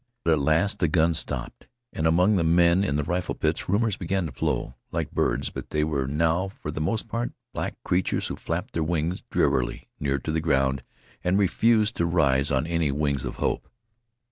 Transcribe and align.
But 0.25 0.31
at 0.33 0.39
last 0.39 0.79
the 0.79 0.87
guns 0.87 1.19
stopped, 1.19 1.67
and 1.93 2.07
among 2.07 2.35
the 2.35 2.43
men 2.43 2.83
in 2.83 2.95
the 2.95 3.03
rifle 3.03 3.35
pits 3.35 3.69
rumors 3.69 3.99
again 4.01 4.31
flew, 4.31 4.73
like 4.91 5.11
birds, 5.11 5.51
but 5.51 5.69
they 5.69 5.83
were 5.83 6.07
now 6.07 6.47
for 6.47 6.71
the 6.71 6.81
most 6.81 7.07
part 7.07 7.33
black 7.53 7.75
creatures 7.83 8.25
who 8.25 8.35
flapped 8.35 8.73
their 8.73 8.81
wings 8.81 9.21
drearily 9.29 9.89
near 9.99 10.17
to 10.17 10.31
the 10.31 10.41
ground 10.41 10.81
and 11.23 11.37
refused 11.37 11.95
to 11.97 12.07
rise 12.07 12.49
on 12.49 12.65
any 12.65 12.91
wings 12.91 13.25
of 13.25 13.35
hope. 13.35 13.69